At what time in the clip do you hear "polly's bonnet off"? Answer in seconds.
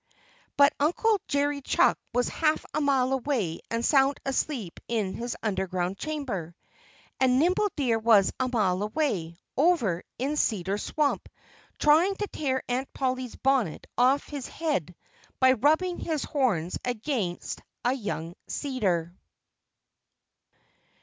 12.93-14.23